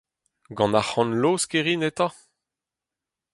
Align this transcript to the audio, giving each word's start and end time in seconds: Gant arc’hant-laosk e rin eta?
Gant 0.57 0.77
arc’hant-laosk 0.79 1.51
e 1.57 1.59
rin 1.65 1.85
eta? 1.89 2.07